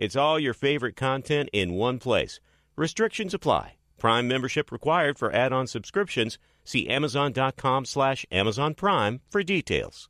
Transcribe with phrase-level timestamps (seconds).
[0.00, 2.38] It's all your favorite content in one place.
[2.76, 3.74] Restrictions apply.
[3.98, 6.38] Prime membership required for add-on subscriptions.
[6.64, 10.08] See Amazon.com slash Amazon Prime for details.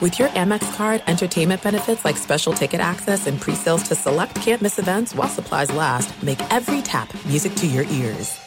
[0.00, 4.78] With your Amex card, entertainment benefits like special ticket access and pre-sales to select campus
[4.78, 8.38] events while supplies last, make every tap music to your ears.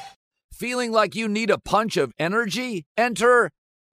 [0.54, 2.86] Feeling like you need a punch of energy?
[2.98, 3.52] Enter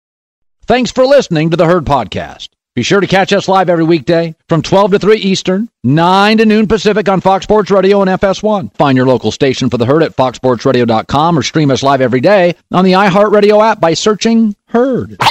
[0.67, 2.48] Thanks for listening to the Herd Podcast.
[2.77, 6.47] Be sure to catch us live every weekday from 12 to 3 Eastern, 9 to
[6.47, 8.73] noon Pacific on Fox Sports Radio and FS1.
[8.77, 12.55] Find your local station for the herd at foxsportsradio.com or stream us live every day
[12.71, 15.17] on the iHeartRadio app by searching Herd.
[15.19, 15.27] Now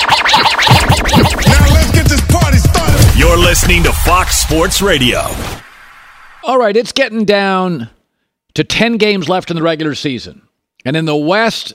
[1.74, 3.18] let's get this party started.
[3.18, 5.22] You're listening to Fox Sports Radio.
[6.44, 7.90] All right, it's getting down
[8.54, 10.42] to 10 games left in the regular season.
[10.86, 11.74] And in the West,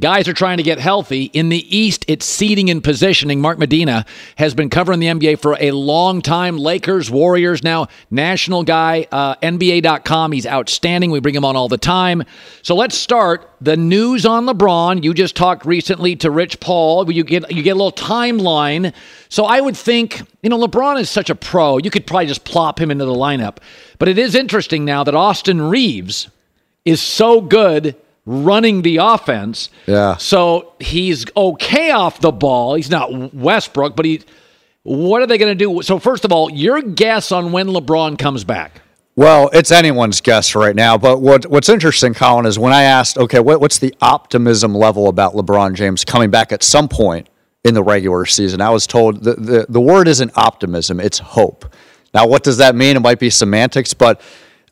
[0.00, 1.24] Guys are trying to get healthy.
[1.34, 3.38] In the East, it's seeding and positioning.
[3.42, 4.06] Mark Medina
[4.36, 6.56] has been covering the NBA for a long time.
[6.56, 10.32] Lakers, Warriors, now national guy, uh, NBA.com.
[10.32, 11.10] He's outstanding.
[11.10, 12.24] We bring him on all the time.
[12.62, 15.04] So let's start the news on LeBron.
[15.04, 17.10] You just talked recently to Rich Paul.
[17.12, 18.94] You get you get a little timeline.
[19.28, 21.76] So I would think, you know, LeBron is such a pro.
[21.76, 23.58] You could probably just plop him into the lineup.
[23.98, 26.30] But it is interesting now that Austin Reaves
[26.86, 29.70] is so good running the offense.
[29.86, 30.16] Yeah.
[30.16, 32.74] So he's okay off the ball.
[32.74, 34.22] He's not Westbrook, but he.
[34.82, 35.82] What are they going to do?
[35.82, 38.80] So first of all, your guess on when LeBron comes back.
[39.14, 40.96] Well, it's anyone's guess right now.
[40.96, 45.08] But what what's interesting, Colin, is when I asked, okay, what, what's the optimism level
[45.08, 47.28] about LeBron James coming back at some point
[47.62, 48.62] in the regular season?
[48.62, 51.74] I was told the, the, the word isn't optimism, it's hope.
[52.14, 52.96] Now, what does that mean?
[52.96, 54.22] It might be semantics, but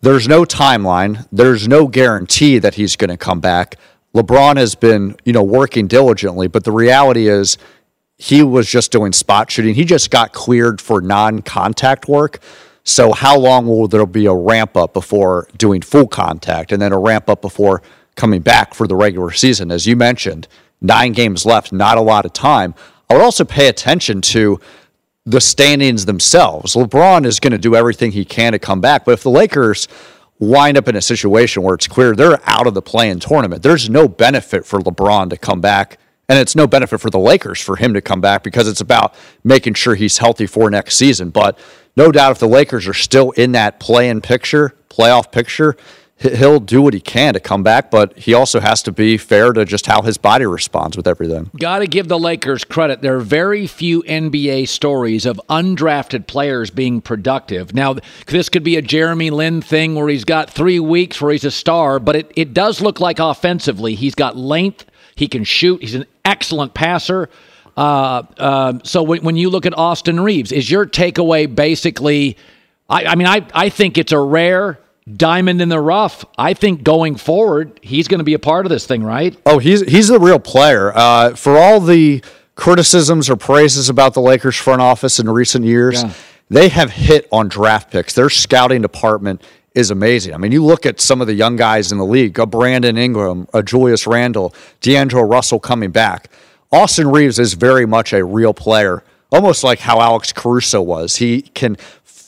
[0.01, 1.27] there's no timeline.
[1.33, 3.77] There's no guarantee that he's going to come back.
[4.15, 7.59] LeBron has been, you know, working diligently, but the reality is
[8.17, 9.75] he was just doing spot shooting.
[9.75, 12.41] He just got cleared for non-contact work.
[12.85, 16.93] So how long will there be a ramp up before doing full contact and then
[16.93, 17.83] a ramp up before
[18.17, 19.71] coming back for the regular season?
[19.71, 20.49] As you mentioned,
[20.81, 22.75] nine games left, not a lot of time.
[23.11, 24.59] I would also pay attention to
[25.29, 26.75] the standings themselves.
[26.75, 29.87] LeBron is going to do everything he can to come back, but if the Lakers
[30.39, 33.91] wind up in a situation where it's clear they're out of the play-in tournament, there's
[33.91, 35.99] no benefit for LeBron to come back,
[36.31, 39.15] and it's no benefit for the Lakers for him to come back because it's about
[39.45, 41.29] making sure he's healthy for next season.
[41.29, 41.59] But
[41.95, 45.77] no doubt, if the Lakers are still in that play-in picture, playoff picture,
[46.19, 49.53] he'll do what he can to come back, but he also has to be fair
[49.53, 51.51] to just how his body responds with everything.
[51.59, 53.03] Got to give the Lakers credit.
[53.03, 57.73] There are very few NBA stories of undrafted players being productive.
[57.73, 57.97] Now,
[58.27, 61.51] this could be a Jeremy Lin thing where he's got three weeks where he's a
[61.51, 65.95] star, but it, it does look like offensively he's got length, he can shoot, he's
[65.95, 67.29] an excellent passer.
[67.77, 72.37] Uh, uh, so when, when you look at Austin Reaves, is your takeaway basically?
[72.91, 74.81] I, I mean, I, I think it's a rare
[75.17, 76.25] diamond in the rough.
[76.37, 79.37] I think going forward, he's going to be a part of this thing, right?
[79.47, 80.93] Oh, he's he's the real player.
[80.95, 82.23] Uh, for all the
[82.55, 86.13] criticisms or praises about the Lakers front office in recent years, yeah.
[86.49, 88.15] they have hit on draft picks.
[88.15, 89.43] Their scouting department
[89.75, 90.35] is amazing.
[90.35, 92.99] I mean, you look at some of the young guys in the league: a Brandon
[92.99, 96.31] Ingram, a Julius Randle, D'Angelo Russell coming back.
[96.71, 101.17] Austin Reaves is very much a real player almost like how Alex Caruso was.
[101.17, 101.77] He can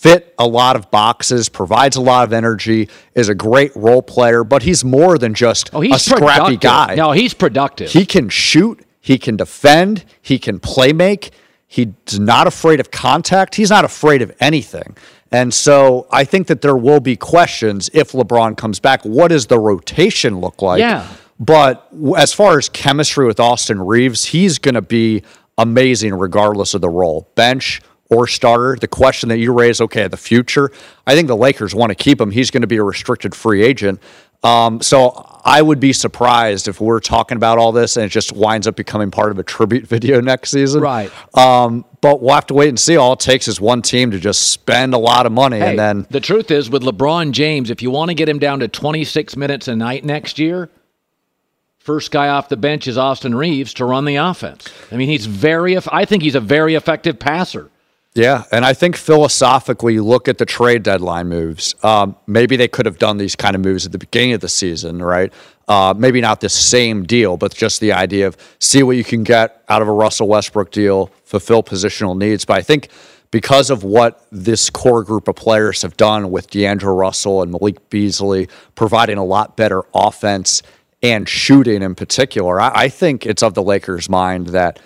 [0.01, 4.43] fit a lot of boxes, provides a lot of energy, is a great role player,
[4.45, 6.61] but he's more than just oh, he's a scrappy productive.
[6.61, 6.95] guy.
[6.95, 7.91] No, he's productive.
[7.91, 11.33] He can shoot, he can defend, he can play make.
[11.67, 13.55] He's not afraid of contact.
[13.55, 14.97] He's not afraid of anything.
[15.31, 19.05] And so I think that there will be questions if LeBron comes back.
[19.05, 20.81] What does the rotation look like?
[20.81, 21.07] Yeah.
[21.39, 21.87] But
[22.17, 25.23] as far as chemistry with Austin Reaves, he's going to be
[25.59, 27.29] amazing regardless of the role.
[27.37, 27.81] Bench
[28.11, 28.77] or starter.
[28.79, 30.71] The question that you raise, okay, the future,
[31.07, 32.31] I think the Lakers want to keep him.
[32.31, 34.01] He's going to be a restricted free agent.
[34.43, 35.11] Um, so
[35.45, 38.75] I would be surprised if we're talking about all this and it just winds up
[38.75, 40.81] becoming part of a tribute video next season.
[40.81, 41.11] Right.
[41.37, 42.97] Um, but we'll have to wait and see.
[42.97, 45.79] All it takes is one team to just spend a lot of money Hey, and
[45.79, 48.69] then the truth is, with LeBron James, if you want to get him down to
[48.69, 50.71] 26 minutes a night next year,
[51.79, 54.67] first guy off the bench is Austin Reaves to run the offense.
[54.91, 55.77] I mean, he's very.
[55.93, 57.71] I think he's a very effective passer.
[58.15, 61.77] Yeah, and I think philosophically, you look at the trade deadline moves.
[61.85, 64.49] Um, maybe they could have done these kind of moves at the beginning of the
[64.49, 65.33] season, right?
[65.69, 69.23] Uh, maybe not the same deal, but just the idea of see what you can
[69.23, 72.45] get out of a Russell Westbrook deal, fulfill positional needs.
[72.45, 72.89] But I think
[73.31, 77.91] because of what this core group of players have done with D'Angelo Russell and Malik
[77.91, 80.65] Beasley, providing a lot better offense
[81.01, 84.81] and shooting in particular, I, I think it's of the Lakers' mind that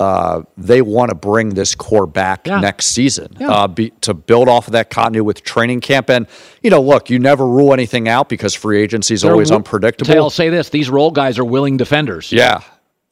[0.00, 2.58] uh, they want to bring this core back Yeah.
[2.58, 3.50] next season Yeah.
[3.50, 6.08] uh, be, to build off of that continuity with training camp.
[6.08, 6.26] And,
[6.62, 10.14] you know, look, you never rule anything out because free agency is always They're- unpredictable.
[10.16, 12.32] I'll say this: these role guys are willing defenders.
[12.32, 12.60] Yeah.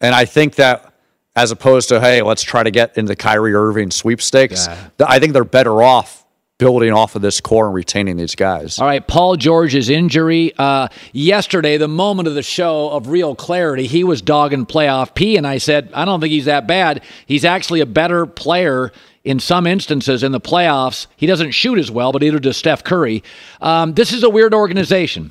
[0.01, 0.93] And I think that
[1.37, 5.07] as opposed to, hey, let's try to get into Kyrie Irving sweepstakes, Yeah.
[5.07, 6.18] I think they're better off
[6.59, 8.81] building off of this core and retaining these guys.
[8.81, 10.53] All right, Paul George's injury.
[10.59, 15.37] Uh, yesterday, the moment of the show of real clarity, he was dogging playoff P,
[15.37, 17.03] and I said, I don't think he's that bad.
[17.27, 21.07] He's actually a better player in some instances in the playoffs.
[21.17, 23.23] He doesn't shoot as well, but either does Steph Curry.
[23.61, 25.31] Um, this is a weird organization.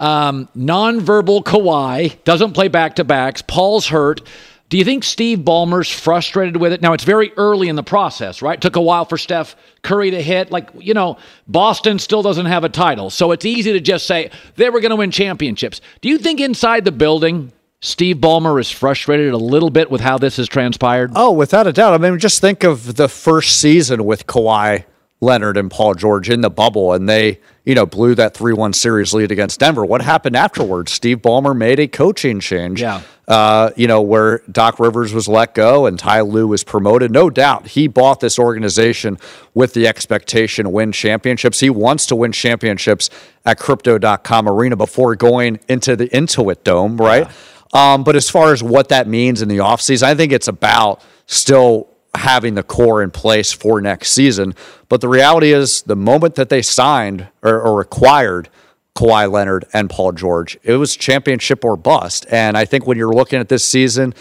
[0.00, 3.40] Um, nonverbal Kawhi doesn't play back to backs.
[3.42, 4.20] Paul's hurt.
[4.68, 6.82] Do you think Steve Ballmer's frustrated with it?
[6.82, 8.60] Now, it's very early in the process, right?
[8.60, 10.50] Took a while for Steph Curry to hit.
[10.50, 13.10] Like, you know, Boston still doesn't have a title.
[13.10, 15.80] So it's easy to just say they were going to win championships.
[16.00, 20.18] Do you think inside the building, Steve Ballmer is frustrated a little bit with how
[20.18, 21.12] this has transpired?
[21.14, 21.94] Oh, without a doubt.
[21.94, 24.84] I mean, just think of the first season with Kawhi
[25.20, 28.72] Leonard and Paul George in the bubble, and they, you know, blew that 3 1
[28.74, 29.84] series lead against Denver.
[29.84, 30.92] What happened afterwards?
[30.92, 32.82] Steve Ballmer made a coaching change.
[32.82, 33.02] Yeah.
[33.26, 37.10] Uh, you know, where Doc Rivers was let go and Ty Lue was promoted.
[37.10, 39.18] No doubt he bought this organization
[39.52, 41.58] with the expectation to win championships.
[41.58, 43.10] He wants to win championships
[43.44, 47.28] at crypto.com arena before going into the Intuit Dome, right?
[47.72, 51.02] Um, but as far as what that means in the offseason, I think it's about
[51.26, 54.54] still having the core in place for next season.
[54.88, 58.48] But the reality is, the moment that they signed or, or acquired
[58.94, 62.26] Kawhi Leonard and Paul George, it was championship or bust.
[62.30, 64.14] And I think when you're looking at this season,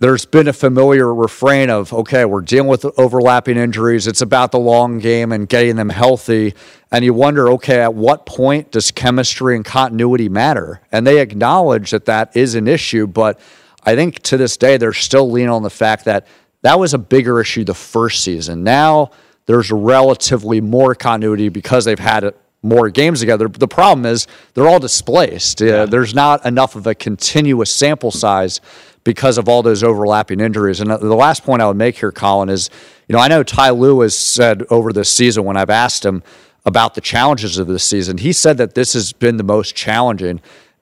[0.00, 4.06] there's been a familiar refrain of, okay, we're dealing with overlapping injuries.
[4.06, 6.54] It's about the long game and getting them healthy.
[6.90, 10.80] And you wonder, okay, at what point does chemistry and continuity matter?
[10.90, 13.06] And they acknowledge that that is an issue.
[13.06, 13.38] But
[13.84, 16.26] I think to this day, they're still leaning on the fact that
[16.62, 18.64] that was a bigger issue the first season.
[18.64, 19.10] Now
[19.46, 23.48] there's relatively more continuity because they've had more games together.
[23.48, 25.62] But The problem is they're all displaced.
[25.62, 28.60] Uh, there's not enough of a continuous sample size
[29.02, 30.80] because of all those overlapping injuries.
[30.80, 32.68] And uh, the last point I would make here, Colin, is
[33.08, 36.22] you know I know Ty Lue has said over this season when I've asked him
[36.66, 40.40] about the challenges of this season, he said that this has been the most challenging.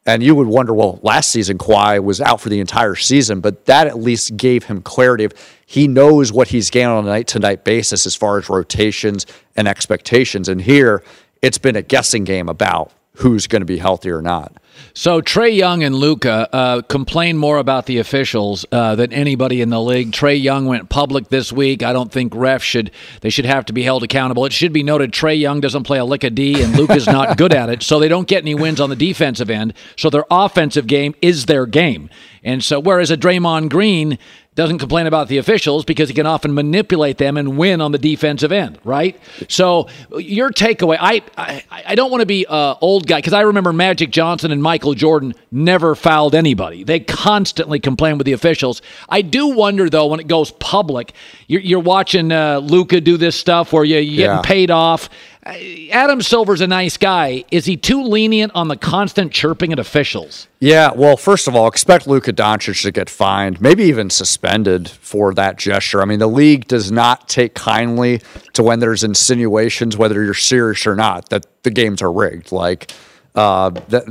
[0.09, 3.67] And you would wonder, well, last season Kawhi was out for the entire season, but
[3.67, 5.35] that at least gave him clarity of
[5.67, 9.27] he knows what he's getting on a night to night basis as far as rotations
[9.55, 10.49] and expectations.
[10.49, 11.05] And here
[11.43, 14.53] it's been a guessing game about who's going to be healthy or not.
[14.95, 19.71] So Trae Young and Luka uh, complain more about the officials uh, than anybody in
[19.71, 20.13] the league.
[20.13, 21.83] Trae Young went public this week.
[21.83, 24.45] I don't think refs should they should have to be held accountable.
[24.45, 27.37] It should be noted Trae Young doesn't play a lick of D, and Luka's not
[27.37, 29.75] good at it, so they don't get any wins on the defensive end.
[29.97, 32.11] So their offensive game is their game,
[32.45, 34.19] and so whereas a Draymond Green
[34.59, 37.99] doesn't complain about the officials because he can often manipulate them and win on the
[37.99, 39.17] defensive end, right?
[39.49, 39.89] So
[40.19, 43.73] your takeaway, I I, I don't want to be uh, old guy because I remember
[43.73, 46.83] Magic Johnson and Michael Jordan never fouled anybody.
[46.83, 48.83] They constantly complain with the officials.
[49.09, 51.13] I do wonder though when it goes public,
[51.47, 54.27] you're, you're watching uh, Luka do this stuff where you, you're Yeah.
[54.27, 55.09] getting paid off.
[55.47, 55.53] Uh,
[55.93, 57.45] Adam Silver's a nice guy.
[57.53, 60.49] Is he too lenient on the constant chirping at officials?
[60.61, 64.48] Yeah, well, first of all, expect Luka Doncic to get fined, maybe even suspended
[64.89, 66.01] for that gesture.
[66.03, 68.21] I mean, the league does not take kindly
[68.55, 72.53] to when there's insinuations, whether you're serious or not, that the games are rigged.
[72.53, 72.93] Like
[73.35, 74.05] uh, that,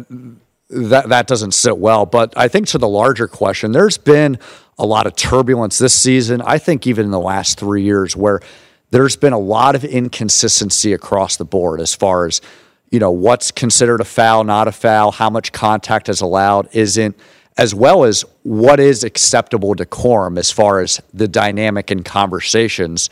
[0.70, 2.06] that that doesn't sit well.
[2.06, 4.38] But I think to the larger question, there's been
[4.77, 6.41] a lot of turbulence this season.
[6.41, 8.41] I think even in the last three years, where
[8.91, 12.41] there's been a lot of inconsistency across the board as far as
[12.89, 17.17] you know what's considered a foul, not a foul, how much contact is allowed, isn't,
[17.57, 23.09] as well as what is acceptable decorum as far as the dynamic in conversations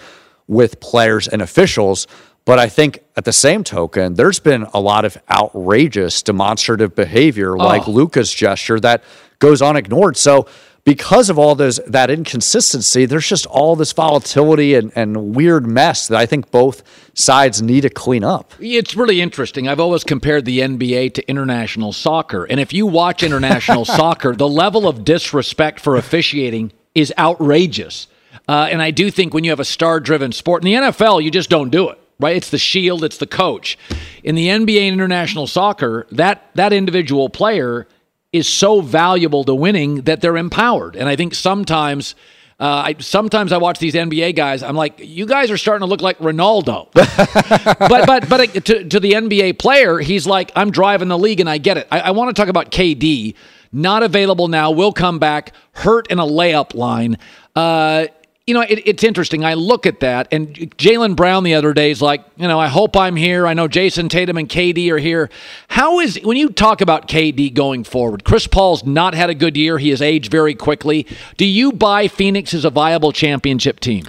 [0.48, 2.08] with players and officials.
[2.46, 7.58] But I think at the same token, there's been a lot of outrageous demonstrative behavior,
[7.58, 7.92] like oh.
[7.92, 9.04] Luka's gesture, that
[9.40, 10.16] goes unignored.
[10.16, 10.48] So
[10.86, 16.08] because of all those that inconsistency, there's just all this volatility and, and weird mess
[16.08, 16.84] that I think both
[17.16, 18.54] sides need to clean up.
[18.60, 19.68] It's really interesting.
[19.68, 22.46] I've always compared the NBA to international soccer.
[22.46, 28.08] And if you watch international soccer, the level of disrespect for officiating is outrageous.
[28.48, 31.24] Uh, and I do think when you have a star driven sport, in the NFL,
[31.24, 32.00] you just don't do it.
[32.18, 33.78] Right, it's the shield, it's the coach.
[34.24, 37.90] In the NBA and international soccer, that that individual player
[38.36, 40.96] is so valuable to winning that they're empowered.
[40.96, 42.16] And I think sometimes,
[42.60, 44.62] uh, I, sometimes I watch these NBA guys.
[44.62, 46.92] I'm like, you guys are starting to look like Ronaldo.
[46.94, 51.40] but but but uh, to, to the NBA player, he's like, I'm driving the league,
[51.40, 51.88] and I get it.
[51.92, 53.36] I, I want to talk about KD.
[53.72, 54.72] Not available now.
[54.72, 55.54] Will come back.
[55.74, 57.18] Hurt in a layup line.
[57.56, 58.08] Uh,
[58.48, 59.44] you know, it, it's interesting.
[59.44, 62.68] I look at that, and Jaylen Brown the other day is like, you know, I
[62.68, 63.48] hope I'm here.
[63.48, 65.32] I know Jayson Tatum and KD are here.
[65.68, 69.58] How is, when you talk about KD going forward, Chris Paul's not had a good
[69.58, 69.80] year.
[69.80, 71.08] He has aged very quickly.
[71.38, 74.06] Do you buy Phoenix as a viable championship team?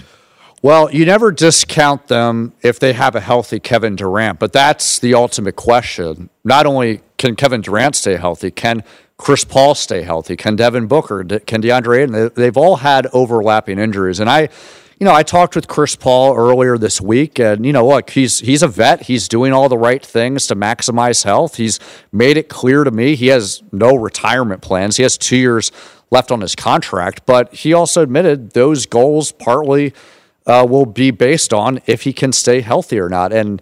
[0.61, 5.15] Well, you never discount them if they have a healthy Kevin Durant, but that's the
[5.15, 6.29] ultimate question.
[6.45, 8.83] Not only can Kevin Durant stay healthy, can
[9.17, 10.37] Chris Paul stay healthy?
[10.37, 11.25] Can Devin Booker?
[11.25, 12.31] Can DeAndre Ayton?
[12.35, 14.49] They've all had overlapping injuries, and I,
[14.99, 18.41] you know, I talked with Chris Paul earlier this week, and you know, look, he's
[18.41, 19.03] he's a vet.
[19.03, 21.57] He's doing all the right things to maximize health.
[21.57, 21.81] He's
[22.13, 24.97] made it clear to me he has no retirement plans.
[24.97, 25.73] He has two years
[26.11, 29.93] left on his contract, but he also admitted those goals partly
[30.47, 33.33] uh, will be based on if he can stay healthy or not.
[33.33, 33.61] And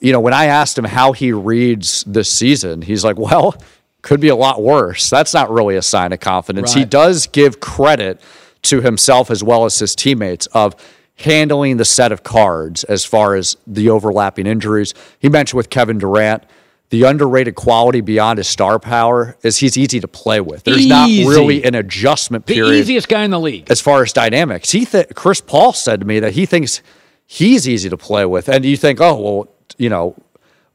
[0.00, 3.54] you know, when I asked him how he reads this season, he's like, well
[4.02, 5.10] could be a lot worse.
[5.10, 6.74] That's not really a sign of confidence.
[6.74, 6.80] Right.
[6.80, 8.20] He does give credit
[8.62, 10.74] to himself as well as his teammates of
[11.16, 14.94] handling the set of cards as far as the overlapping injuries.
[15.18, 16.44] He mentioned with Kevin Durant,
[16.90, 20.64] the underrated quality beyond his star power is he's easy to play with.
[20.64, 21.24] There's easy.
[21.24, 22.76] not really an adjustment period.
[22.76, 24.70] He's the easiest guy in the league as far as dynamics.
[24.70, 26.82] He th- Chris Paul said to me that he thinks
[27.26, 30.16] he's easy to play with, and you think, oh well, you know,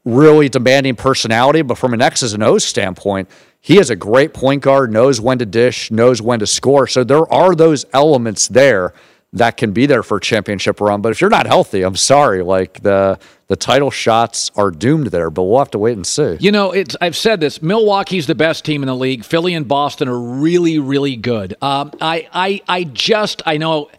[0.04, 3.28] really demanding personality, but from an X's and O's standpoint,
[3.60, 6.86] he is a great point guard, knows when to dish, knows when to score.
[6.86, 8.92] So there are those elements there
[9.32, 11.00] that can be there for a championship run.
[11.00, 15.28] But if you're not healthy, I'm sorry, like the the title shots are doomed there.
[15.28, 16.36] But we'll have to wait and see.
[16.40, 17.60] You know, it's I've said this.
[17.60, 19.24] Milwaukee's the best team in the league.
[19.24, 21.56] Philly and Boston are really, really good.
[21.60, 23.90] Um, I, I, I just I know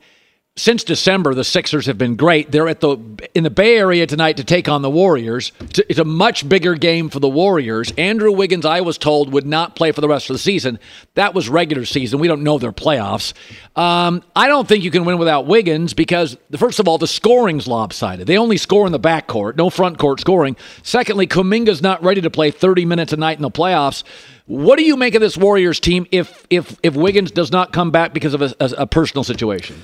[0.57, 2.49] since December, the Sixers have been great.
[2.49, 2.97] They're at the
[3.33, 5.51] in the Bay Area tonight to take on the Warriors.
[5.59, 7.91] It's a much bigger game for the Warriors.
[7.97, 10.79] Andrew Wiggins, I was told, would not play for the rest of the season.
[11.15, 12.19] That was regular season.
[12.19, 13.33] We don't know their playoffs.
[13.75, 17.67] Um, I don't think you can win without Wiggins because, first of all, the scoring's
[17.67, 18.25] lopsided.
[18.25, 20.55] They only score in the backcourt, no front court scoring.
[20.83, 24.03] Secondly, Kuminga's not ready to play 30 minutes a night in the playoffs.
[24.45, 27.91] What do you make of this Warriors team if if if Wiggins does not come
[27.91, 29.83] back because of a, a, a personal situation?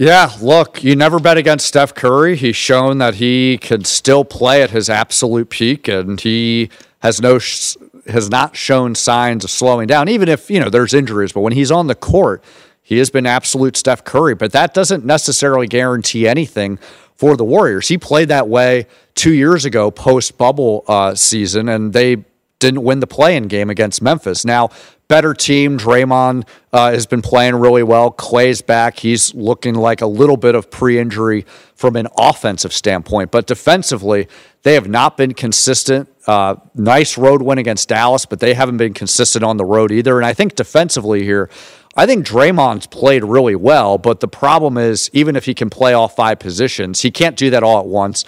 [0.00, 2.36] Yeah, look, you never bet against Steph Curry.
[2.36, 7.40] He's shown that he can still play at his absolute peak, and he has no
[8.06, 10.08] has not shown signs of slowing down.
[10.08, 12.44] Even if you know there's injuries, but when he's on the court,
[12.80, 14.36] he has been absolute Steph Curry.
[14.36, 16.78] But that doesn't necessarily guarantee anything
[17.16, 17.88] for the Warriors.
[17.88, 18.86] He played that way
[19.16, 22.24] two years ago, post bubble uh, season, and they
[22.60, 24.44] didn't win the play-in game against Memphis.
[24.44, 24.70] Now,
[25.08, 25.78] better team.
[25.78, 28.10] Draymond uh, has been playing really well.
[28.12, 28.98] Klay's back.
[28.98, 33.30] He's looking like a little bit of pre injury from an offensive standpoint.
[33.30, 34.28] But defensively,
[34.62, 36.08] they have not been consistent.
[36.26, 40.18] Uh, nice road win against Dallas, but they haven't been consistent on the road either.
[40.18, 41.48] And I think defensively here,
[41.96, 45.94] I think Draymond's played really well, but the problem is, even if he can play
[45.94, 48.24] all five positions, he can't do that all at once.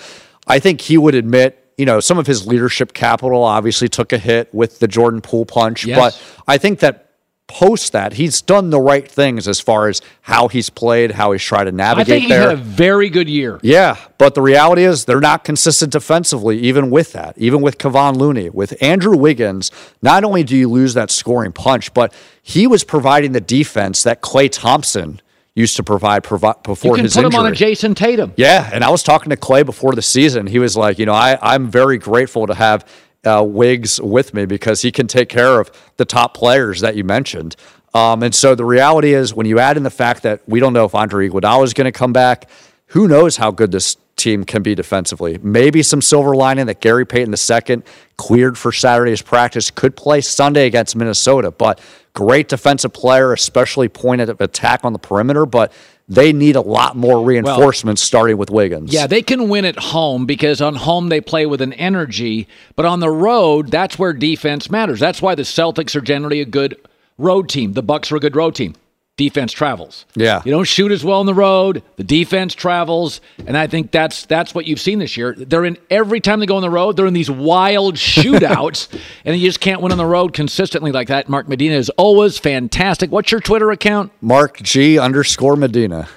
[0.46, 4.18] I think he would admit you know, some of his leadership capital obviously took a
[4.18, 5.98] hit with the Jordan Poole punch, yes.
[5.98, 7.06] but I think that
[7.46, 11.42] post that he's done the right things as far as how he's played, how he's
[11.42, 12.14] tried to navigate.
[12.14, 12.50] I think there.
[12.50, 13.58] had a very good year.
[13.62, 18.16] Yeah, but the reality is they're not consistent defensively, even with that, even with Kevon
[18.16, 19.70] Looney, with Andrew Wiggins.
[20.02, 24.20] Not only do you lose that scoring punch, but he was providing the defense that
[24.20, 25.20] Klay Thompson
[25.54, 27.40] used to provide provi- before you can his put injury.
[27.40, 28.32] him on a Jayson Tatum.
[28.36, 30.46] Yeah, and I was talking to Klay before the season.
[30.46, 32.86] He was like, you know, I, I'm very grateful to have
[33.24, 37.04] uh, Wiggs with me because he can take care of the top players that you
[37.04, 37.56] mentioned.
[37.92, 40.72] Um, and so the reality is, when you add in the fact that we don't
[40.72, 42.48] know if Andre Iguodala is going to come back,
[42.86, 45.38] who knows how good this team can be defensively.
[45.42, 47.82] Maybe some silver lining that Gary Payton II
[48.16, 51.80] cleared for Saturday's practice could play Sunday against Minnesota, but
[52.14, 55.72] great defensive player, especially point of attack on the perimeter, but
[56.10, 58.92] they need a lot more reinforcements starting with Wiggins.
[58.92, 62.84] Yeah, they can win at home because on home they play with an energy, but
[62.84, 64.98] on the road, that's where defense matters.
[64.98, 66.76] That's why the Celtics are generally a good
[67.16, 67.74] road team.
[67.74, 68.74] The Bucks are a good road team.
[69.20, 70.06] Defense travels.
[70.14, 70.40] Yeah.
[70.46, 74.24] You don't shoot as well on the road, the defense travels, and I think that's
[74.24, 75.34] that's what you've seen this year.
[75.36, 78.88] They're in every time they go on the road, they're in these wild shootouts,
[79.26, 81.28] and you just can't win on the road consistently like that.
[81.28, 83.10] Mark Medina is always fantastic.
[83.10, 84.10] What's your Twitter account?
[84.22, 86.08] Mark G underscore Medina.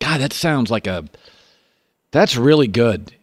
[0.00, 1.04] God, that sounds like a.
[2.10, 3.14] That's really good.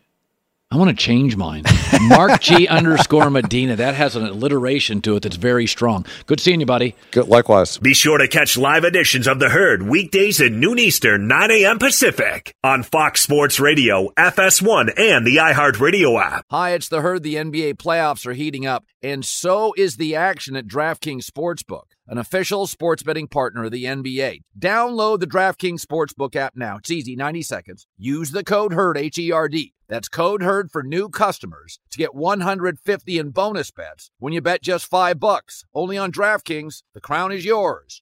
[0.71, 1.63] I want to change mine.
[1.99, 3.75] Mark G underscore Medina.
[3.75, 6.05] That has an alliteration to it that's very strong.
[6.27, 6.95] Good seeing you, buddy.
[7.09, 7.79] Good, likewise.
[7.79, 11.79] Be sure to catch live editions of The Herd weekdays at noon Eastern, 9 a.m.
[11.79, 16.45] Pacific on Fox Sports Radio, FS1, and the iHeartRadio app.
[16.51, 17.23] Hi, it's the herd.
[17.23, 22.18] The NBA playoffs are heating up, and so is the action at DraftKings Sportsbook, an
[22.18, 24.42] official sports betting partner of the NBA.
[24.58, 26.78] Download the DraftKings Sportsbook app now.
[26.78, 27.88] It's easy, 90 seconds.
[27.98, 29.74] Use the code HERD, H E R D.
[29.88, 34.62] That's code HERD for new customers to get 150 in bonus bets when you bet
[34.62, 35.66] just 5 bucks.
[35.74, 36.84] Only on DraftKings.
[36.94, 38.01] The crown is yours.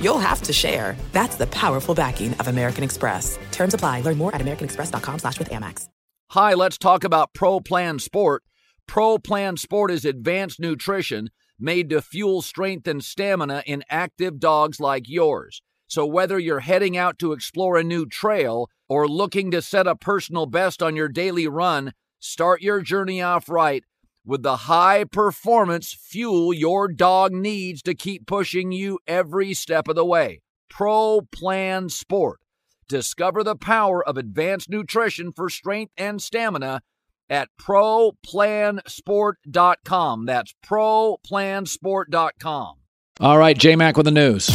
[0.00, 0.96] you'll have to share.
[1.12, 3.38] That's the powerful backing of American Express.
[3.52, 4.00] Terms apply.
[4.00, 5.88] Learn more at americanexpress.com slash with Amex.
[6.30, 8.42] Hi, let's talk about Pro Plan Sport.
[8.86, 14.80] Pro Plan Sport is advanced nutrition made to fuel strength and stamina in active dogs
[14.80, 15.62] like yours.
[15.86, 19.94] So whether you're heading out to explore a new trail or looking to set a
[19.94, 23.84] personal best on your daily run, start your journey off right
[24.26, 29.96] with the high performance fuel your dog needs to keep pushing you every step of
[29.96, 30.40] the way.
[30.70, 32.40] Pro Plan Sport.
[32.88, 36.82] Discover the power of advanced nutrition for strength and stamina
[37.30, 40.26] at ProPlansport.com.
[40.26, 42.74] That's ProPlansport.com.
[43.20, 44.48] All right, J Mac with the news.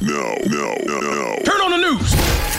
[0.00, 1.36] No, no, no, no.
[1.44, 2.10] Turn on the news.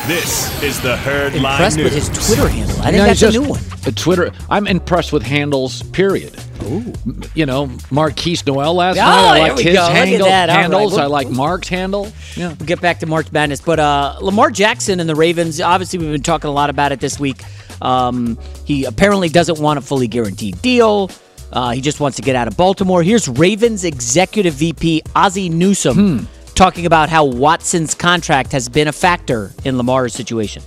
[0.07, 2.07] This is The Herd Line Impressed with News.
[2.07, 2.68] his Twitter handle.
[2.79, 3.59] I think No, that's it's a new one.
[3.95, 4.31] Twitter.
[4.49, 5.83] I'm impressed with handles.
[5.83, 6.33] Period.
[6.63, 6.93] Ooh.
[7.35, 9.51] You know, Markquis Nowell last Oh, night.
[9.51, 9.81] I we his go.
[9.83, 10.49] Look at handle, that.
[10.49, 10.91] Handles.
[10.93, 12.11] We'll- I like Mark's handle.
[12.35, 12.49] Yeah.
[12.49, 13.61] We'll get back to March Madness.
[13.61, 16.99] But uh, Lamar Jackson and the Ravens, obviously, we've been talking a lot about it
[16.99, 17.41] this week.
[17.81, 21.09] Um, he apparently doesn't want a fully guaranteed deal.
[21.51, 23.01] Uh, he just wants to get out of Baltimore.
[23.01, 29.51] Here's Ravens executive VP Ozzie Newsome talking about how Watson's contract has been a factor
[29.65, 30.61] in Lamar's situation.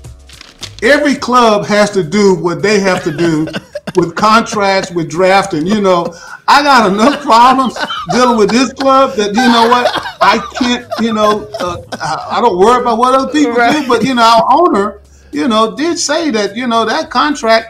[0.83, 3.47] Every club has to do what they have to do
[3.97, 5.67] with contracts, with drafting.
[5.67, 6.15] You know,
[6.49, 7.77] I got enough problems
[8.11, 9.87] dealing with this club that you know what
[10.21, 10.87] I can't.
[11.01, 14.23] You know, uh, I I don't worry about what other people do, but you know,
[14.23, 15.01] our owner,
[15.33, 17.69] you know, did say that you know that contract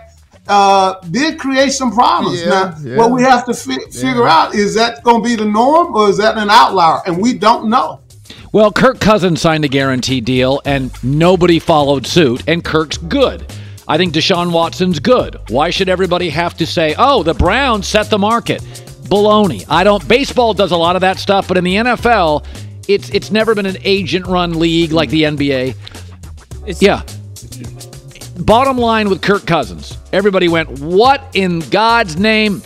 [0.48, 2.40] uh, did create some problems.
[2.50, 5.94] now, what we have to fi- figure out is that going to be the norm
[5.94, 8.00] or is that an outlier, and we don't know.
[8.52, 12.42] Well, Kirk Cousins signed a guarantee deal, and nobody followed suit.
[12.46, 13.50] And Kirk's good.
[13.88, 15.38] I think Deshaun Watson's good.
[15.48, 18.60] Why should everybody have to say, "Oh, the Browns set the market"?
[19.04, 19.64] Baloney.
[19.68, 20.06] I don't.
[20.06, 22.44] Baseball does a lot of that stuff, but in the NFL,
[22.88, 25.74] it's it's never been an agent-run league like the NBA.
[26.80, 27.02] yeah.
[28.38, 32.62] Bottom line with Kirk Cousins, everybody went, "What in God's name?"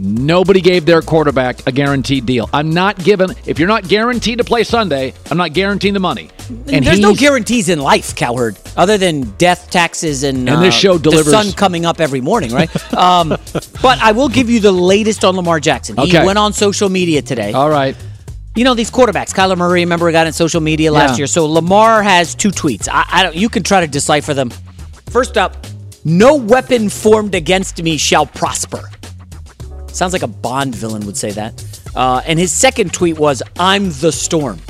[0.00, 2.48] Nobody gave their quarterback a guaranteed deal.
[2.52, 3.30] I'm not giving.
[3.46, 6.30] If you're not guaranteed to play Sunday, I'm not guaranteeing the money.
[6.72, 10.78] And There's no guarantees in life, cowherd, other than death, taxes, and, And this uh,
[10.78, 12.70] show delivers- the sun coming up every morning, right?
[12.94, 13.28] um,
[13.82, 15.96] but I will give you the latest on Lamar Jackson.
[15.96, 16.24] He Okay.
[16.24, 17.52] went on social media today.
[17.52, 17.96] All right.
[18.54, 19.34] You know these quarterbacks.
[19.34, 21.16] Kyler Murray, remember, got in social media last Yeah.
[21.18, 21.26] year.
[21.26, 22.88] So Lamar has two tweets.
[22.90, 23.36] I, I don't.
[23.36, 24.50] You can try to decipher them.
[25.10, 25.56] First up,
[26.04, 28.88] No weapon formed against me shall prosper.
[29.98, 31.80] Sounds like a Bond villain would say that.
[31.96, 34.60] Uh, and his second tweet was, I'm the storm,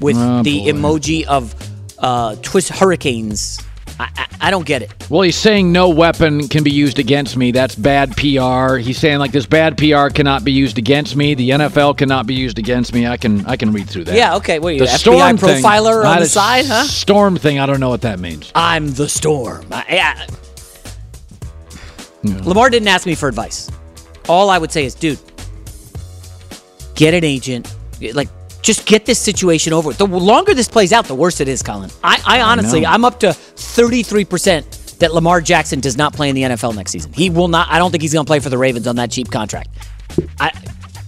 [0.00, 0.72] with Oh, the boy.
[0.72, 1.54] emoji of
[1.98, 3.60] uh, twist hurricanes.
[4.00, 4.90] I, I, I don't get it.
[5.10, 7.50] Well, he's saying no weapon can be used against me.
[7.50, 8.76] That's bad PR.
[8.78, 11.34] He's saying like this bad PR cannot be used against me.
[11.34, 13.06] The NFL cannot be used against me.
[13.06, 14.16] I can I can read through that.
[14.16, 14.60] Yeah, okay.
[14.60, 16.84] What are you, The FBI storm thing, profiler on not the side, huh?
[16.84, 17.58] Storm thing.
[17.58, 18.50] I don't know what that means.
[18.54, 19.66] I'm the storm.
[19.70, 20.26] I,
[22.24, 23.70] I- Lamar didn't ask me for advice.
[24.28, 25.18] All I would say is, dude,
[26.94, 27.74] get an agent.
[28.12, 28.28] Like,
[28.62, 29.92] just get this situation over.
[29.92, 31.90] The longer this plays out, the worse it is, Colin.
[32.02, 32.88] I, I honestly, know.
[32.88, 37.12] I'm up to 33% that Lamar Jackson does not play in the NFL next season.
[37.12, 37.68] He will not.
[37.70, 39.68] I don't think he's going to play for the Ravens on that cheap contract.
[40.40, 40.52] I,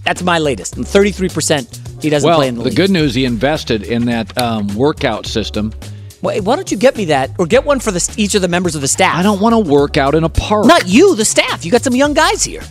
[0.03, 0.77] that's my latest.
[0.77, 2.63] I'm 33% he doesn't Well, play in the, NFL.
[2.65, 5.73] the good news, he invested in that um, workout system.
[6.21, 8.47] Wait, why don't you get me that, or get one for the, each of the
[8.47, 9.15] members of the staff?
[9.15, 10.65] I don't want to work out in a park.
[10.65, 11.65] Not you, the staff.
[11.65, 12.61] You got some young guys here.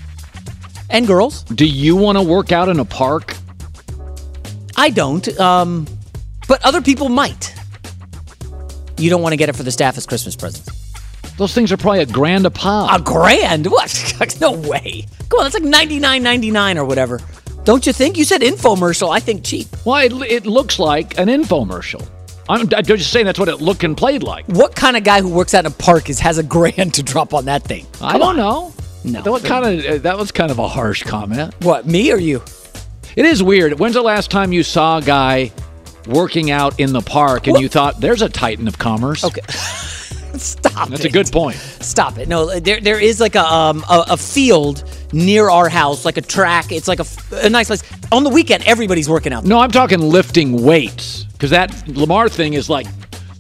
[0.90, 1.42] And girls.
[1.44, 3.37] Do you want to work out in a park?
[4.77, 5.27] I don't.
[5.40, 5.87] Um,
[6.49, 7.55] but other people might.
[8.99, 10.70] You don't want to get it for the staff as Christmas presents.
[11.37, 12.99] Those things are probably a grand a pop.
[12.99, 13.66] A grand?
[13.66, 14.37] What?
[14.40, 15.07] no way.
[15.29, 17.20] Come on, that's like ninety nine ninety nine or whatever.
[17.64, 18.16] Don't you think?
[18.16, 19.11] You said infomercial.
[19.14, 19.66] I think cheap.
[19.85, 22.09] Well, it, it looks like an infomercial.
[22.49, 24.46] I'm, I'm just saying that's what it looked and played like.
[24.46, 27.03] What kind of guy who works out in a park is has a grand to
[27.03, 27.87] drop on that thing?
[28.01, 28.37] I don't on.
[28.37, 28.72] know.
[29.07, 29.23] No.
[29.23, 31.55] That was kind of that was kind of a harsh comment.
[31.62, 31.87] What?
[31.87, 32.42] Me or you?
[33.16, 33.79] It is weird.
[33.79, 35.53] When's the last time you saw a guy
[36.07, 37.62] working out in the park and What?
[37.62, 39.25] you thought there's a titan of commerce?
[39.25, 39.40] Okay.
[40.37, 40.90] Stop.
[40.90, 41.09] That's it.
[41.09, 41.57] a good point.
[41.57, 42.29] Stop it.
[42.29, 46.23] No, there there is like a um a, a field near our house, like a
[46.23, 46.73] track.
[46.73, 47.01] It's like
[47.33, 47.83] a nice place.
[48.12, 49.45] On the weekend, everybody's working out.
[49.45, 52.87] No, I'm talking lifting weights because that Lamar thing is like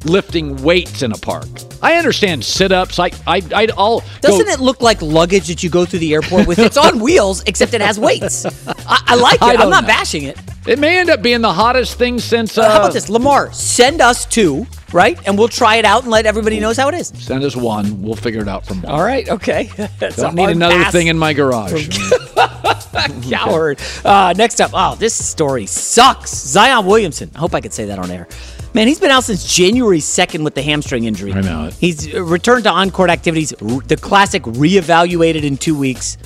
[0.04, 1.48] lifting weights in a park.
[1.82, 2.98] I understand sit-ups.
[2.98, 6.46] I I I all Doesn't it look like luggage that you go through the airport
[6.46, 6.58] with?
[6.58, 8.44] It's on wheels, except it has weights.
[8.44, 9.42] I, I like it.
[9.42, 9.82] I I'm don't know.
[9.82, 10.38] bashing it.
[10.66, 12.58] It may end up being the hottest thing since.
[12.58, 13.52] Uh, Uh, how about this, Lamar?
[13.52, 15.16] Send us two, right?
[15.26, 17.12] And we'll try it out and let everybody knows how it is.
[17.18, 18.02] Send us one.
[18.02, 18.92] We'll figure it out from one.
[18.92, 19.28] All right.
[19.28, 19.70] Okay.
[20.16, 21.88] Don't need another thing in my garage.
[23.30, 23.78] Cowherd.
[24.04, 26.30] Uh, next up, oh, this story sucks.
[26.34, 27.30] Zion Williamson.
[27.34, 28.26] I hope I could say that on air.
[28.74, 31.32] Man, he's been out since January 2nd with the hamstring injury.
[31.32, 31.74] I know it.
[31.74, 36.18] He's returned to on court activities, the classic reevaluated in two weeks.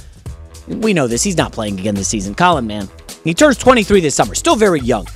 [0.67, 1.23] We know this.
[1.23, 2.35] He's not playing again this season.
[2.35, 2.89] Colin, man.
[3.23, 5.07] He turns 23 this summer, still very young.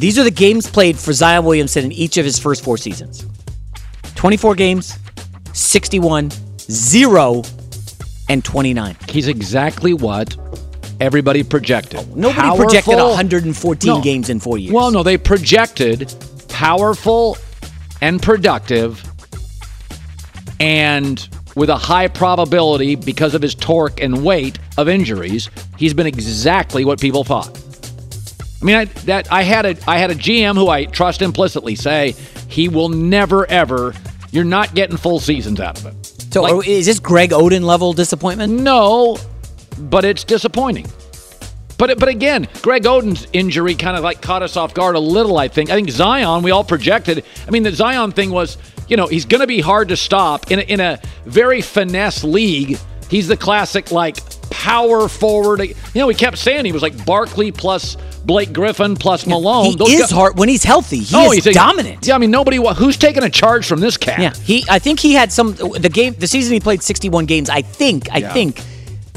[0.00, 3.24] These are the games played for Zion Williamson in each of his first four seasons
[4.16, 4.98] 24 games,
[5.52, 7.42] 61, 0,
[8.28, 8.96] and 29.
[9.08, 10.36] He's exactly what
[11.00, 12.16] everybody projected.
[12.16, 14.00] Nobody projected 114 No.
[14.02, 14.72] games in four years.
[14.72, 16.12] Well, no, they projected
[16.56, 17.36] powerful
[18.00, 19.02] and productive
[20.58, 26.06] and with a high probability because of his torque and weight of injuries, he's been
[26.06, 27.50] exactly what people thought.
[28.62, 31.74] I mean, I, that I had a I had a GM who I trust implicitly
[31.74, 32.14] say
[32.48, 33.92] he will never ever.
[34.30, 36.06] You're not getting full seasons out of it.
[36.32, 38.50] So Like- is this Greg Oden level disappointment?
[38.50, 39.18] No,
[39.78, 40.86] but it's disappointing.
[41.78, 45.36] But but again, Greg Oden's injury kind of like caught us off guard a little.
[45.38, 45.70] I think.
[45.70, 46.42] I think Zion.
[46.42, 47.24] We all projected.
[47.46, 48.56] I mean, the Zion thing was,
[48.88, 52.24] you know, he's going to be hard to stop in a, in a very finesse
[52.24, 52.78] league.
[53.10, 54.16] He's the classic like
[54.50, 55.60] power forward.
[55.62, 59.66] You know, we kept saying he was like Barkley plus Blake Griffin plus Malone.
[59.66, 60.98] He Those is hard when he's healthy.
[61.00, 62.06] He Oh, is he's dominant.
[62.06, 62.56] Yeah, I mean, nobody.
[62.56, 64.18] Who's taking a charge from this cat?
[64.18, 64.64] Yeah, he.
[64.68, 65.52] I think he had some.
[65.54, 67.48] The game, the season he played 61 games.
[67.50, 68.10] I think.
[68.12, 68.32] I Yeah.
[68.32, 68.60] think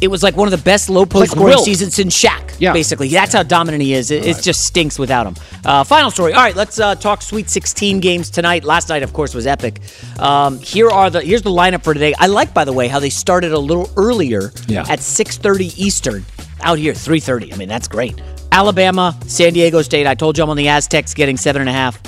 [0.01, 2.55] it was like one of the best low post Like scoring seasons since Shaq.
[2.59, 2.73] Yeah.
[2.73, 3.07] basically.
[3.09, 4.11] That's how dominant he is.
[4.11, 5.35] It, it just stinks without him.
[5.63, 6.33] Uh, final story.
[6.33, 8.63] All right, let's uh, talk Sweet 16 games tonight.
[8.63, 9.79] Last night, of course, was epic.
[10.19, 11.21] Um, here are the.
[11.21, 12.13] Here's the lineup for today.
[12.17, 14.85] I like, by the way, how they started a little earlier Yeah.
[14.89, 16.25] at 6:30 Eastern.
[16.61, 17.53] Out here, 3:30.
[17.53, 18.21] I mean, that's great.
[18.51, 20.07] Alabama, San Diego State.
[20.07, 21.99] I told you I'm on the Aztecs getting seven and a half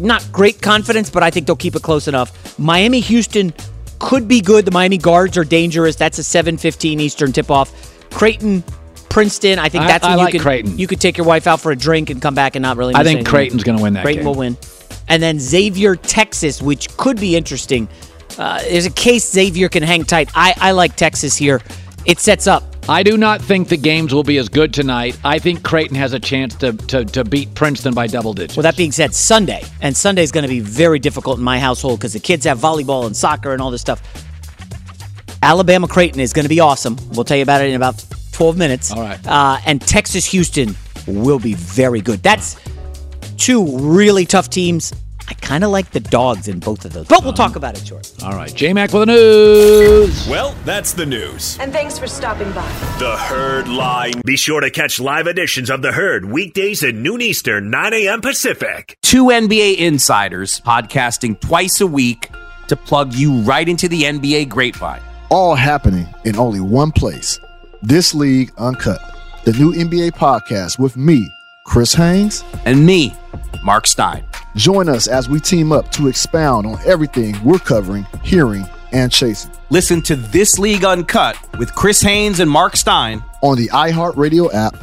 [0.00, 2.58] not great confidence, but I think they'll keep it close enough.
[2.58, 3.52] Miami Houston
[4.00, 4.64] could be good.
[4.64, 5.94] The Miami guards are dangerous.
[5.94, 7.72] That's a 7:15 Eastern tip-off.
[8.10, 8.64] Creighton
[9.08, 10.78] Princeton, I think that's I when like you could Creighton.
[10.78, 12.94] you could take your wife out for a drink and come back and not really
[12.94, 13.24] I think anything.
[13.24, 14.26] Creighton's going to win that Creighton game.
[14.32, 14.56] will win.
[15.08, 17.88] And then Xavier Texas, which could be interesting.
[18.38, 20.30] Uh, there's a case Xavier can hang tight.
[20.34, 21.60] I, I like Texas here.
[22.06, 22.69] It sets up.
[22.90, 25.16] I do not think the games will be as good tonight.
[25.22, 28.56] I think Creighton has a chance to, to, to beat Princeton by double digits.
[28.56, 31.60] Well, that being said, Sunday, and Sunday is going to be very difficult in my
[31.60, 34.02] household because the kids have volleyball and soccer and all this stuff.
[35.40, 36.96] Alabama Creighton is going to be awesome.
[37.12, 38.90] We'll tell you about it in about 12 minutes.
[38.90, 39.24] All right.
[39.24, 40.74] Uh, and Texas Houston
[41.06, 42.24] will be very good.
[42.24, 42.56] That's
[43.36, 44.92] two really tough teams.
[45.30, 47.08] I kind kind of like the dogs in both of those.
[47.08, 48.12] But we'll talk about it short.
[48.22, 50.28] All right, J Mac with the news.
[50.28, 51.58] Well, that's the news.
[51.58, 52.66] And thanks for stopping by.
[53.00, 54.12] The Herd Line.
[54.24, 58.20] Be sure to catch live editions of The Herd weekdays at noon Eastern, 9 a.m.
[58.20, 58.96] Pacific.
[59.02, 62.30] Two NBA insiders podcasting twice a week
[62.68, 65.02] to plug you right into the NBA grapevine.
[65.30, 67.40] All happening in only one place.
[67.82, 69.00] This League Uncut,
[69.44, 71.28] the new NBA podcast with me,
[71.66, 73.12] Chris Haynes, and me,
[73.64, 74.24] Mark Stein.
[74.56, 79.52] Join us as we team up to expound on everything we're covering, hearing, and chasing.
[79.70, 84.74] Listen to This League Uncut with Chris Haynes and Mark Stein on the iHeartRadio app,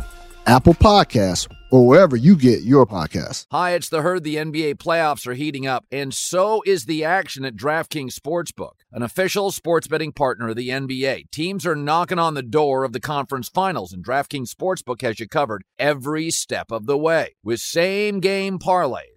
[0.46, 3.46] Apple Podcasts, or wherever you get your podcasts.
[3.52, 4.24] Hi, it's the herd.
[4.24, 9.04] The NBA playoffs are heating up, and so is the action at DraftKings Sportsbook, an
[9.04, 11.30] official sports betting partner of the NBA.
[11.32, 15.28] Teams are knocking on the door of the conference finals, and DraftKings Sportsbook has you
[15.28, 19.17] covered every step of the way with same game parlays,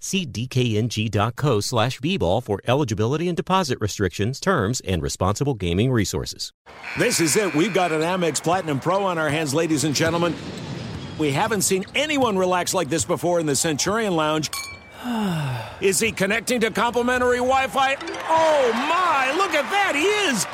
[0.00, 6.52] See dkng.co slash bball for eligibility and deposit restrictions, terms, and responsible gaming resources.
[6.98, 7.54] This is it.
[7.54, 10.34] We've got an Amex Platinum Pro on our hands, ladies and gentlemen.
[11.18, 14.50] We haven't seen anyone relax like this before in the Centurion Lounge.
[15.80, 17.96] Is he connecting to complimentary Wi Fi?
[18.28, 20.46] Oh my, look at that, he is!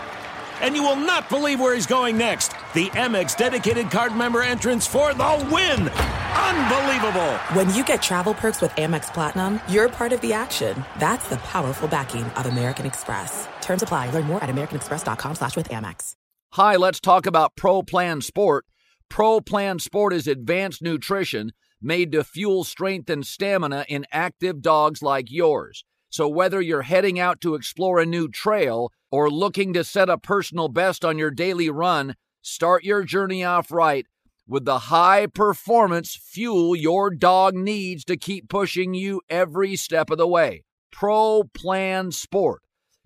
[0.61, 2.49] And you will not believe where he's going next.
[2.75, 5.89] The Amex dedicated card member entrance for the win!
[5.89, 7.33] Unbelievable!
[7.55, 10.85] When you get travel perks with Amex Platinum, you're part of the action.
[10.99, 13.49] That's the powerful backing of American Express.
[13.61, 14.11] Terms apply.
[14.11, 16.13] Learn more at americanexpress.com slash with Amex.
[16.53, 18.65] Hi, let's talk about Pro Plan Sport.
[19.09, 25.03] Pro Plan Sport is advanced nutrition made to fuel strength and stamina in active dogs
[25.03, 25.85] like yours.
[26.09, 30.19] So whether you're heading out to explore a new trail or looking to set a
[30.19, 34.07] personal best on your daily run, start your journey off right
[34.47, 40.19] with the high performance fuel your dog needs to keep pushing you every step of
[40.19, 40.63] the way.
[40.93, 42.61] Pro Plan Sport.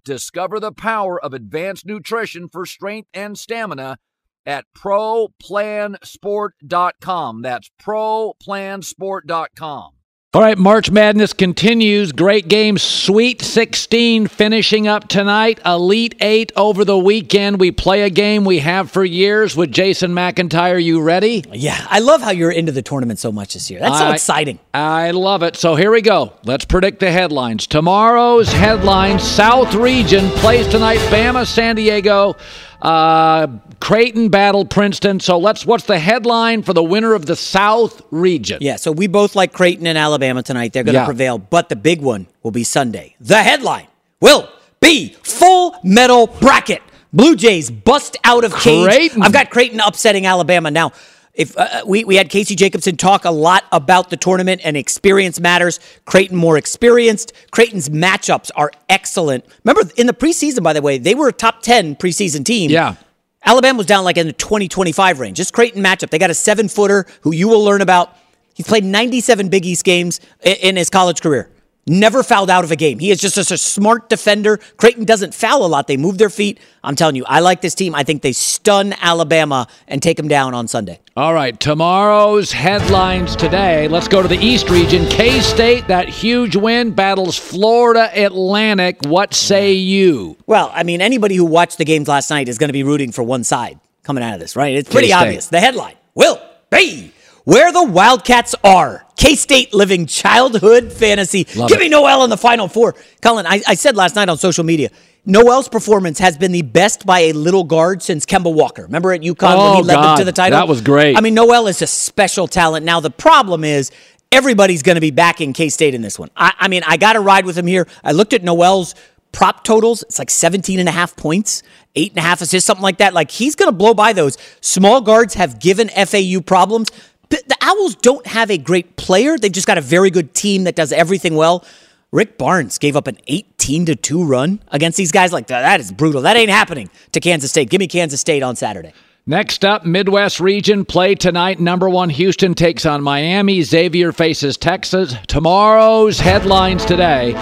[0.05, 3.97] Discover the power of advanced nutrition for strength and stamina
[4.45, 7.43] at ProPlansport.com.
[7.43, 10.00] That's ProPlansport.com.
[10.33, 12.13] All right, March Madness continues.
[12.13, 12.79] Great game.
[12.79, 15.59] Sweet 16 finishing up tonight.
[15.67, 17.59] Elite 8 over the weekend.
[17.59, 20.81] We play a game we have for years with Jason McIntyre.
[20.81, 21.45] You ready?
[21.53, 23.81] Yeah, I love how you're into the tournament so much this year.
[23.81, 24.61] That's so exciting.
[24.73, 25.57] I love it.
[25.57, 26.35] So here we go.
[26.45, 27.67] Let's predict the headlines.
[27.67, 32.37] Tomorrow's headlines South Region plays tonight Bama, San Diego.
[32.83, 33.47] Uh,
[33.81, 35.21] Creighton battled Princeton.
[35.21, 35.67] So let's.
[35.67, 38.59] What's the headline for the winner of the South Region?
[38.61, 40.73] Yeah, so we both like Creighton and Alabama tonight.
[40.73, 41.05] They're going to Yeah.
[41.07, 43.15] prevail, but the big one will be Sunday.
[43.21, 43.87] The headline
[44.21, 44.49] will
[44.81, 46.83] be full metal bracket.
[47.13, 48.85] Blue Jays bust out of cage.
[48.87, 49.23] Creighton.
[49.23, 50.93] I've got Creighton upsetting Alabama now.
[51.35, 55.39] If uh, we we had Casey Jacobsen talk a lot about the tournament and experience
[55.39, 57.33] matters, Creighton more experienced.
[57.51, 59.45] Creighton's matchups are excellent.
[59.65, 62.71] Remember in the preseason, by the way, they were a top ten preseason team.
[62.71, 62.97] Yeah.
[63.45, 65.37] Alabama was down like in the 20 25 range.
[65.37, 66.11] Just Creighton matchup.
[66.11, 68.17] They got a seven footer who you will learn about.
[68.55, 71.51] He's played 97 Big East games in his college career.
[71.87, 72.99] Never fouled out of a game.
[72.99, 74.59] He is just a smart defender.
[74.77, 75.87] Creighton doesn't foul a lot.
[75.87, 76.61] They move their feet.
[76.85, 77.95] I'm telling you, I like this team.
[77.95, 81.01] I think they stun Alabama and take them down on Sunday.
[81.21, 83.89] All right, tomorrow's headlines today.
[83.89, 85.07] Let's go to the East region.
[85.07, 88.97] K State, that huge win, battles Florida Atlantic.
[89.03, 90.39] What say you?
[90.47, 93.13] Well, I mean, anybody who watched the games last night is going to be rooting
[93.13, 94.75] for one side coming out of this, right?
[94.75, 95.23] It's pretty K-State.
[95.27, 95.47] obvious.
[95.49, 97.13] The headline will be
[97.45, 99.05] where the Wildcats are.
[99.19, 101.47] K State living childhood fantasy.
[101.55, 101.83] Love Give it.
[101.83, 102.97] me Nowell in the Final Four.
[103.21, 104.89] Colin, I, I said last night on social media,
[105.27, 108.83] Nowell's performance has been the best by a little guard since Kemba Walker.
[108.83, 110.59] Remember at UConn when Oh, he led them to the title?
[110.59, 111.17] That was great.
[111.17, 112.87] I mean, Noel is a special talent.
[112.87, 113.91] Now, the problem is,
[114.33, 116.31] everybody's going to be backing K State in this one.
[116.37, 117.87] I, I mean, I got to ride with him here.
[118.03, 118.95] I looked at Nowell's
[119.33, 120.03] prop totals.
[120.05, 121.63] It's like 17 and a half points,
[121.95, 123.13] eight and a half assists, something like that.
[123.15, 124.39] Like he's going to blow by those.
[124.61, 126.89] Small guards have given FAU problems.
[127.29, 129.39] The Owls don't have a great player.
[129.39, 131.65] They've just got a very good team that does everything well.
[132.13, 135.33] Rick Barnes gave up an 18 to 2 run against these guys.
[135.33, 136.23] Like, that is brutal.
[136.23, 137.71] That ain't happening to Kansas State.
[137.71, 138.93] Give me Kansas State on Saturday.
[139.27, 141.61] Next up, Midwest region play tonight.
[141.61, 143.63] Number one, Houston takes on Miami.
[143.63, 145.15] Xavier faces Texas.
[145.29, 147.33] Tomorrow's headlines today.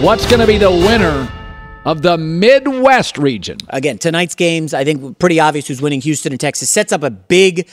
[0.00, 1.30] What's going to be the winner
[1.84, 3.58] of the Midwest region?
[3.68, 6.70] Again, tonight's games, I think pretty obvious who's winning Houston and Texas.
[6.70, 7.68] Sets up a big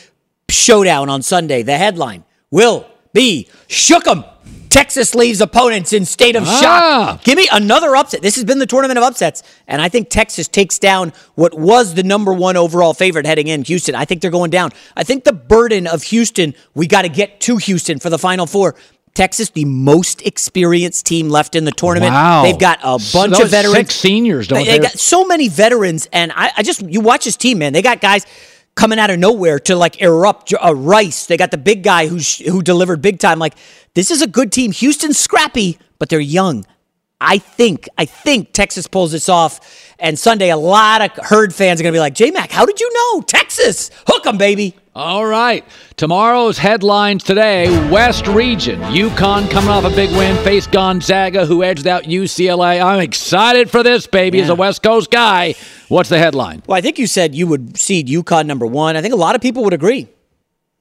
[0.50, 1.64] showdown on Sunday.
[1.64, 4.26] The headline will be Shook 'em.
[4.72, 6.60] Texas leaves opponents in state of Ah.
[6.62, 7.24] shock.
[7.24, 8.22] Give me another upset.
[8.22, 11.94] This has been the tournament of upsets, and I think Texas takes down what was
[11.94, 13.94] the number one overall favorite heading in Houston.
[13.96, 14.72] I think they're going down.
[14.96, 18.46] I think the burden of Houston, we got to get to Houston for the Final
[18.48, 18.76] Four.
[19.14, 22.14] Texas, the most experienced team left in the tournament.
[22.14, 22.44] Wow.
[22.44, 23.76] They've got a bunch those of veterans.
[23.76, 24.64] six seniors, don't they?
[24.64, 24.72] they?
[24.78, 27.74] They got so many veterans, and I, I just you watch this team, man.
[27.74, 28.26] They got guys
[28.76, 30.54] coming out of nowhere to like erupt.
[30.54, 32.18] Uh, Rice, they got the big guy who
[32.50, 33.40] who delivered big time.
[33.40, 33.56] Like
[33.94, 34.72] this is a good team.
[34.72, 36.66] Houston's scrappy, but they're young.
[37.20, 39.60] I think I think Texas pulls this off,
[40.00, 42.80] and Sunday a lot of herd fans are gonna be like, J Mac, how did
[42.80, 43.92] you know Texas?
[44.08, 44.76] Hook 'em, baby.
[44.94, 45.64] All right.
[45.96, 48.82] Tomorrow's headlines today West Region.
[48.82, 52.84] UConn coming off a big win, face Gonzaga, who edged out UCLA.
[52.84, 55.56] I'm excited for this, baby, as a West Coast guy.
[55.88, 56.62] What's the headline?
[56.68, 58.98] Well, I think you said you would seed UConn number one.
[58.98, 60.10] I think a lot of people would agree.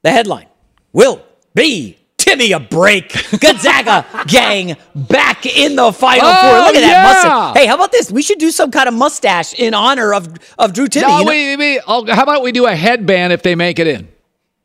[0.02, 0.48] The headline
[0.92, 1.22] will
[1.54, 1.96] be
[2.38, 3.12] Timme a break.
[3.40, 6.58] Gonzaga gang back in the final Oh, four.
[6.66, 7.02] Look at that yeah.
[7.12, 7.56] mustache.
[7.56, 8.10] Hey, how about this?
[8.10, 11.02] We should do some kind of mustache in honor of, of Drew Timme.
[11.02, 13.86] No, You know- we, we, how about we do a headband if they make it
[13.86, 14.08] in?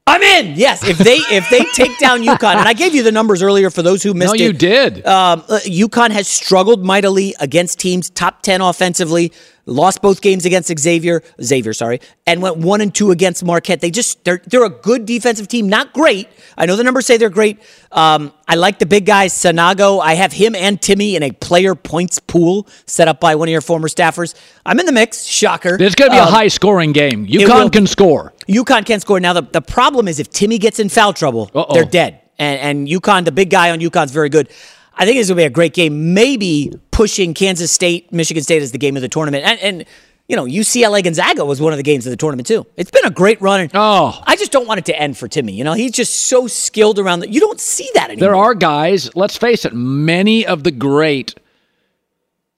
[0.08, 0.56] I'm in.
[0.56, 3.72] Yes, if they if they take down UConn, and I gave you the numbers earlier
[3.72, 4.40] for those who missed No, it.
[4.40, 4.98] No, you did.
[5.04, 9.34] Um, uh, UConn has struggled mightily against teams top ten offensively.
[9.68, 13.82] Lost both games against Xavier, Xavier, sorry, and went one and two against Marquette.
[13.82, 16.28] They just they're they're a good defensive team, not great.
[16.56, 17.60] I know the numbers say they're great.
[17.92, 20.00] Um, I like the big guys, Sanogo.
[20.02, 23.52] I have him and Timme in a player points pool set up by one of
[23.52, 24.36] your former staffers.
[24.68, 25.24] I'm in the mix.
[25.26, 25.78] Shocker.
[25.80, 27.26] It's going to be a Um, high scoring game.
[27.26, 28.34] UConn can score.
[28.48, 29.20] UConn can score.
[29.20, 31.74] Now the, the problem is if Timme gets in foul trouble, Uh-oh.
[31.74, 32.22] they're dead.
[32.38, 34.50] And and UConn, the big guy on UConn's very good.
[34.96, 36.14] I think it's gonna be a great game.
[36.14, 39.44] Maybe pushing Kansas State, Michigan State as the game of the tournament.
[39.46, 39.86] And, and
[40.28, 42.66] you know, UCLA Gonzaga was one of the games of the tournament too.
[42.78, 43.60] It's been a great run.
[43.60, 44.20] And Oh.
[44.26, 45.54] I just don't want it to end for Timme.
[45.54, 48.30] You know, he's just so skilled around the you don't see that anymore.
[48.30, 51.36] There are guys, let's face it, many of the great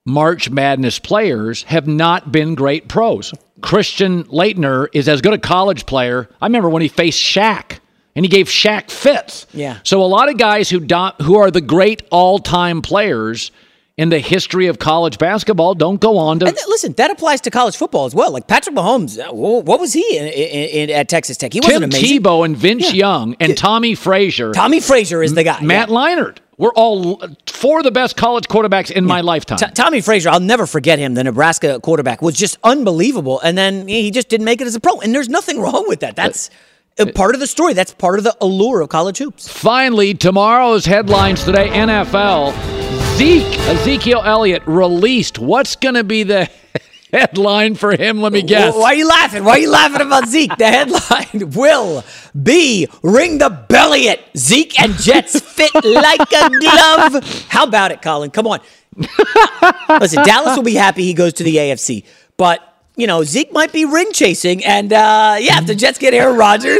[0.06, 3.34] March Madness players have not been great pros.
[3.62, 6.30] Christian Laettner is as good a college player.
[6.41, 7.80] I remember when he faced Shaq
[8.17, 9.45] and he gave Shaq fits.
[9.53, 9.80] Yeah.
[9.84, 13.51] So a lot of guys who do, who are the great all-time players
[13.95, 17.41] in the history of college basketball don't go on to And th- listen, that applies
[17.41, 18.32] to college football as well.
[18.32, 21.53] Like Patrick Mahomes, uh, what was he in, in, in, at Texas Tech?
[21.53, 22.21] He wasn't Tim amazing.
[22.21, 24.51] Tebow and Vince Young and Tommie Frazier.
[24.51, 25.62] Tommie Frazier is the guy.
[25.62, 25.95] Matt yeah.
[25.95, 26.38] Leinart.
[26.58, 29.60] We're all four of the best college quarterbacks in my lifetime.
[29.60, 31.13] T- Tommie Frazier, I'll never forget him.
[31.13, 34.80] The Nebraska quarterback was just unbelievable, and then he just didn't make it as a
[34.80, 34.99] pro.
[35.01, 36.15] And there's nothing wrong with that.
[36.15, 36.53] That's uh,
[36.99, 37.73] Uh, part of the story.
[37.73, 39.47] That's part of the allure of college hoops.
[39.47, 42.53] Finally, tomorrow's headlines today NFL.
[43.17, 45.39] Zeke, Ezekiel Elliott released.
[45.39, 46.49] What's going to be the
[47.13, 48.21] headline for him?
[48.21, 48.75] Let me guess.
[48.75, 49.43] Why are you laughing?
[49.43, 50.55] Why are you laughing about Zeke?
[50.57, 52.03] The headline will
[52.41, 57.45] be "Ring the belly it." Zeke and Jets fit like a glove.
[57.49, 58.29] How about it, Colin?
[58.31, 58.60] Come on.
[59.99, 62.03] Listen, Dallas will be happy he goes to the AFC,
[62.38, 62.63] but.
[62.97, 66.36] You know, Zeke might be ring chasing, and uh, yeah, if the Jets get Aaron
[66.36, 66.79] Rodgers,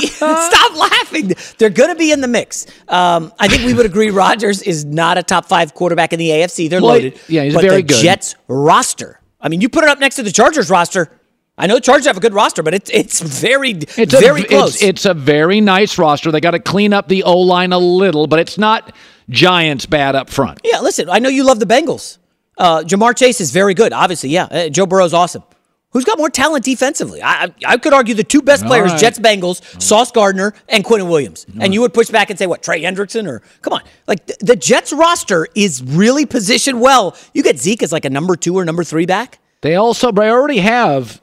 [0.00, 1.32] he, stop laughing.
[1.58, 2.66] They're going to be in the mix.
[2.88, 6.30] Um, I think we would agree Rodgers is not a top five quarterback in the
[6.30, 6.70] AFC.
[6.70, 7.20] They're loaded.
[7.28, 8.02] yeah, he's but very the good.
[8.02, 9.20] Jets roster.
[9.42, 11.12] I mean, you put it up next to the Chargers roster.
[11.58, 14.44] I know the Chargers have a good roster, but it's it's very It's a- very
[14.44, 14.76] close.
[14.76, 16.32] It's, it's a very nice roster.
[16.32, 18.94] They got to clean up the O line a little, but it's not
[19.28, 20.60] Giants bad up front.
[20.64, 22.16] yeah, listen, I know you love the Bengals.
[22.56, 24.30] Uh, Ja'Marr Chase is very good, obviously.
[24.30, 25.42] Yeah, uh, Joe Burrow's awesome.
[25.90, 27.22] Who's got more talent defensively?
[27.22, 29.00] I, I I could argue the two best All players, right.
[29.00, 29.82] Jets Bengals, mm.
[29.82, 31.46] Sauce Gardner and Quinnen Williams.
[31.46, 31.64] Mm.
[31.64, 34.36] And you would push back and say what Trey Hendrickson or come on, like the,
[34.40, 37.16] the Jets roster is really positioned well.
[37.32, 39.38] You get Zeke as like a number two or number three back.
[39.62, 41.22] They also they already have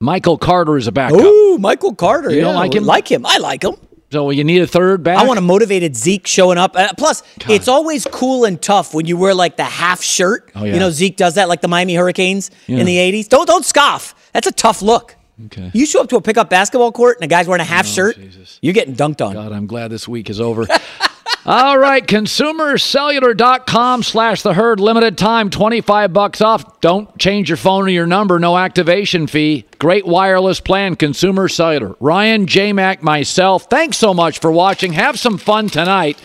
[0.00, 1.20] Michael Carter as a backup.
[1.20, 2.30] Ooh, Michael Carter.
[2.30, 2.84] You don't like him?
[2.84, 3.24] Like him.
[3.24, 3.76] I like him.
[4.12, 5.16] So you need a third back.
[5.16, 6.76] I want a motivated Zeke showing up.
[6.76, 10.50] Uh, plus, it's always cool and tough when you wear like the half shirt.
[10.54, 10.74] Oh, yeah.
[10.74, 12.76] You know, Zeke does that like the Miami Hurricanes Yeah.
[12.80, 13.26] in the '80s.
[13.28, 14.14] Don't don't scoff.
[14.34, 15.16] That's a tough look.
[15.46, 15.70] Okay.
[15.72, 18.18] You show up to a pickup basketball court and a guy's wearing a half shirt,
[18.60, 19.32] you're getting dunked on.
[19.32, 20.66] God, I'm glad this week is over.
[21.44, 26.80] All right, consumercellular.com slash the herd limited time, 25 bucks off.
[26.80, 29.66] Don't change your phone or your number, no activation fee.
[29.80, 31.96] Great wireless plan, Consumer Cellular.
[31.98, 34.92] Ryan, J Mac, myself, thanks so much for watching.
[34.92, 36.16] Have some fun tonight.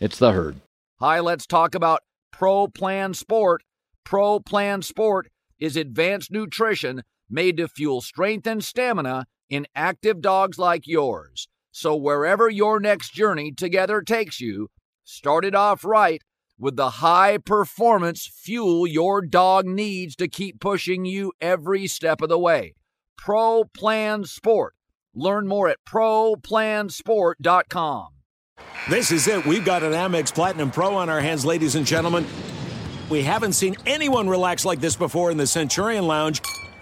[0.00, 0.56] It's the herd.
[1.00, 2.00] Hi, let's talk about
[2.32, 3.62] Pro Plan Sport.
[4.04, 5.28] Pro Plan Sport
[5.60, 11.46] is advanced nutrition made to fuel strength and stamina in active dogs like yours.
[11.72, 14.68] So wherever your next journey together takes you,
[15.04, 16.22] start it off right
[16.58, 22.28] with the high performance fuel your dog needs to keep pushing you every step of
[22.28, 22.74] the way.
[23.16, 24.74] Pro Plan Sport.
[25.14, 28.08] Learn more at ProPlansport.com.
[28.88, 29.44] This is it.
[29.46, 32.24] We've got an Amex Platinum Pro on our hands, ladies and gentlemen.
[33.10, 36.40] We haven't seen anyone relax like this before in the Centurion Lounge.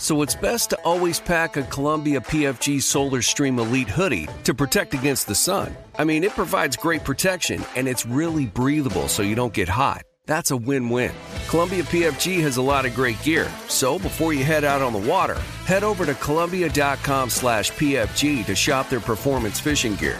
[0.00, 4.94] So it's best to always pack a Columbia PFG Solar Stream Elite hoodie to protect
[4.94, 5.76] against the sun.
[5.98, 10.00] I mean, it provides great protection and it's really breathable so you don't get hot.
[10.24, 11.12] That's a win-win.
[11.48, 15.10] Columbia PFG has a lot of great gear, so before you head out on the
[15.10, 20.18] water, head over to Columbia.com slash PFG to shop their performance fishing gear.